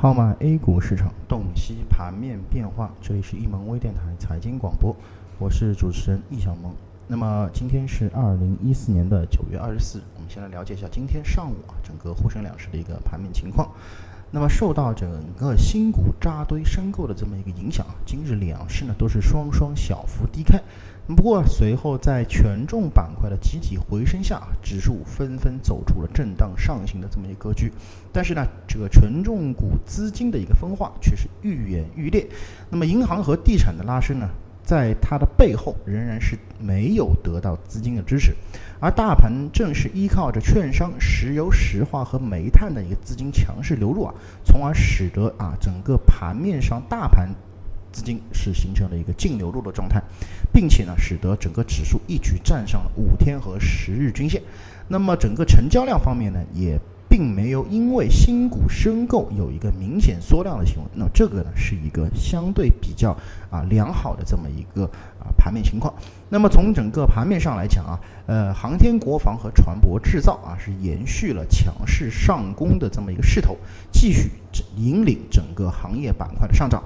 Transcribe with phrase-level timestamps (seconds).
[0.00, 4.96] 号码 A 股市场洞悉盘面变化，这里是一门微电台财经广播，
[5.38, 6.72] 我是主持人易小萌。
[7.06, 13.70] 那么今天是二零一四年的九月二十四，我们先来了解一下今天上午啊整个沪深两市的一个盘面情况。
[14.32, 20.60] 那么受到整个新股扎堆申购的这么一个影响啊，今日两市呢都是双双小幅低开。
[21.16, 27.72] 不过随后在权重板块的集体回升下，指数纷纷走出了震荡上行的这么一个格局。
[28.12, 32.28] 但是呢，这个权重股资金的一个分化却是愈演愈烈。
[32.70, 34.28] 那么银行和地产的拉升呢？
[34.70, 38.36] 在它的背后仍然是没有得到资金的支持，
[38.78, 47.28] 而大盘正是依靠着券商、石油石化和煤炭的一个资金强势流入啊，从而使得啊整个盘面上大盘
[47.90, 50.00] 资金是形成了一个净流入的状态，
[50.52, 54.40] 并且呢，使得整个指数一举站上了五天和十日均线。
[54.86, 56.78] 那么整个成交量方面呢，也。
[57.10, 63.10] 并没有因为新股申购有一个明显缩量的行为，那这个呢是一个相对比较
[63.50, 64.84] 啊良好的这么一个
[65.18, 65.92] 啊盘面情况。
[66.28, 73.58] 那么从整个盘面上来讲啊，呃，航天国防和船舶制造啊是延续了强势上攻的这么一个势头，
[73.90, 74.30] 继续
[74.76, 76.82] 引领整个行业板块的上涨。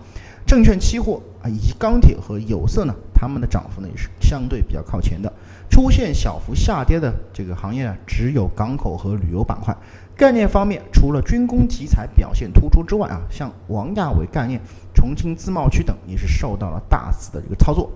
[0.46, 5.32] 证券期货啊以及钢铁和有色呢，它们的涨幅呢也是相对比较靠前的。
[5.70, 9.74] 出现小幅下跌的这个行业呢，只有港口和旅游板块。
[10.14, 14.60] 概念方面，除了军工题材表现突出之外啊，像王亚伟概念、
[14.94, 17.90] 重庆自贸区等也是受到了大肆的这个操作。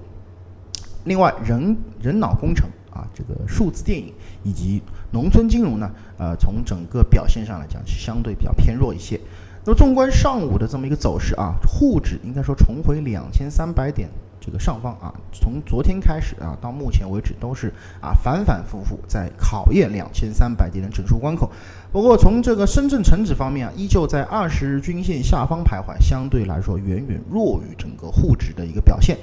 [1.05, 4.83] 另外，人人脑工程啊，这个数字电影以及
[5.13, 9.21] 农村金融呢，呃，从整个表现上来讲是相对比较偏弱一些。
[9.69, 14.09] 那么，纵观上午的这么一个走势啊，沪指应该说重回两千三百点。
[14.41, 21.51] 这个上方啊，从昨天开始啊，到目前为止都是啊反反复复在考验两千三百点的整数关口。
[21.93, 29.19] 不过从这个深圳成指方面啊，依旧在二十日均线下方徘徊，相对来说远远弱于整个沪指的一个表现。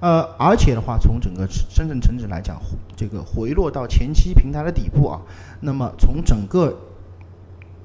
[0.00, 2.58] 呃，而且的话，从整个深圳成指来讲，
[2.96, 5.20] 这个回落到前期平台的底部啊，
[5.60, 6.74] 那么从整个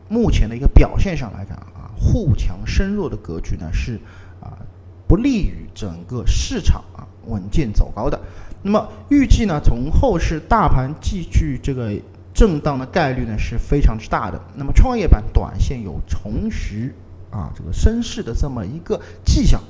[0.07, 3.99] 目前的一个表现上来看啊，沪强深弱的格局呢是
[4.41, 4.57] 啊。
[5.07, 8.19] 不利于整个市场啊稳健走高的，
[8.63, 11.93] 那么预计呢，从后市大盘继续这个
[12.33, 14.41] 震荡的概率呢是非常之大的。
[14.55, 16.91] 那么创业板短线有重拾
[17.29, 19.61] 啊这个升势的这么一个迹象，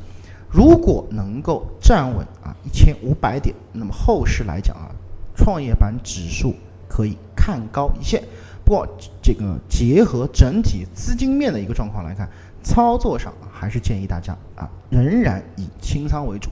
[0.49, 4.87] 如果能够站稳啊一千五百点，那么后市来讲啊，
[5.35, 6.55] 创业板指数
[6.87, 8.23] 可以看高一线。
[8.65, 8.85] 不过
[9.21, 12.27] 这个结合整体资金面的一个状况来看。
[12.67, 16.49] 操作上还是建议大家啊，仍然以清仓为主。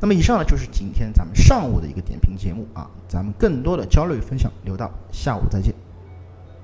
[0.00, 5.74] 那么以上呢就是今天咱们上午的一个点评节目啊，咱们更多的交流与分享留到下午再见。